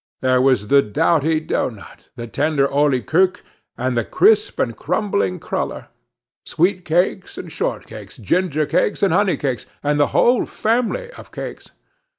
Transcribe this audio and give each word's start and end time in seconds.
There 0.21 0.41
was 0.41 0.69
the 0.69 0.81
doughty 0.81 1.39
doughnut, 1.39 2.09
the 2.15 2.25
tender 2.25 2.67
oly 2.71 3.01
koek, 3.03 3.41
and 3.77 3.95
the 3.95 4.03
crisp 4.03 4.57
and 4.57 4.75
crumbling 4.75 5.39
cruller; 5.39 5.89
sweet 6.43 6.85
cakes 6.85 7.37
and 7.37 7.51
short 7.51 7.85
cakes, 7.85 8.17
ginger 8.17 8.65
cakes 8.65 9.03
and 9.03 9.13
honey 9.13 9.37
cakes, 9.37 9.67
and 9.83 9.99
the 9.99 10.07
whole 10.09 10.47
family 10.47 11.11
of 11.11 11.31
cakes. 11.31 11.69